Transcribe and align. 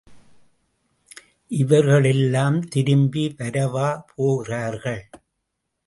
இவர்களெல்லாம் 1.51 2.59
திரும்பி 2.69 3.35
வரவா 3.37 3.89
போகிறார்கள்? 4.15 5.03